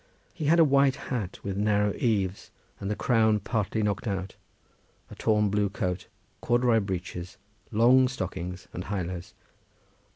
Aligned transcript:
He 0.33 0.45
had 0.45 0.57
a 0.57 0.63
white 0.65 0.95
hat 0.95 1.37
with 1.43 1.57
narrow 1.57 1.93
eaves, 1.95 2.49
and 2.79 2.89
the 2.89 2.95
crown 2.95 3.39
partly 3.39 3.83
knocked 3.83 4.07
out, 4.07 4.35
a 5.11 5.15
torn 5.15 5.51
blue 5.51 5.69
coat, 5.69 6.07
corduroy 6.41 6.79
breeches, 6.79 7.37
long 7.71 8.07
stockings 8.07 8.67
and 8.73 8.85
high 8.85 9.03
lows. 9.03 9.35